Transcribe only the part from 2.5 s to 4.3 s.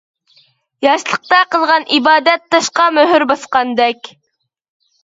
تاشقا مۆھۈر باسقاندەك».